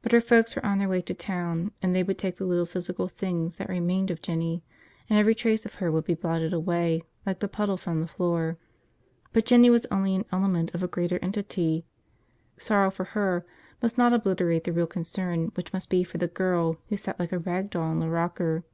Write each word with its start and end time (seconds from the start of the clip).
But 0.00 0.12
her 0.12 0.20
folks 0.22 0.56
were 0.56 0.64
on 0.64 0.78
their 0.78 0.88
way 0.88 1.02
to 1.02 1.12
town 1.12 1.72
and 1.82 1.94
they 1.94 2.02
would 2.02 2.16
take 2.16 2.36
the 2.38 2.46
little 2.46 2.64
physical 2.64 3.06
things 3.06 3.56
that 3.56 3.68
remained 3.68 4.10
of 4.10 4.22
Jinny, 4.22 4.62
and 5.10 5.18
every 5.18 5.34
trace 5.34 5.66
of 5.66 5.74
her 5.74 5.92
would 5.92 6.06
be 6.06 6.14
blotted 6.14 6.54
away 6.54 7.02
like 7.26 7.40
the 7.40 7.48
puddle 7.48 7.76
from 7.76 8.00
the 8.00 8.06
floor. 8.08 8.56
But 9.34 9.44
Jinny 9.44 9.68
was 9.68 9.84
only 9.90 10.14
an 10.14 10.24
element 10.32 10.72
of 10.74 10.82
a 10.82 10.88
greater 10.88 11.18
entity. 11.20 11.84
Sorrow 12.56 12.90
for 12.90 13.04
her 13.12 13.44
must 13.82 13.98
not 13.98 14.14
obliterate 14.14 14.64
the 14.64 14.72
real 14.72 14.86
concern, 14.86 15.52
which 15.54 15.70
must 15.74 15.90
be 15.90 16.02
for 16.02 16.16
the 16.16 16.28
girl 16.28 16.78
who 16.88 16.96
sat 16.96 17.20
like 17.20 17.32
a 17.32 17.38
rag 17.38 17.68
doll 17.68 17.92
in 17.92 17.98
the 17.98 18.08
rocker. 18.08 18.64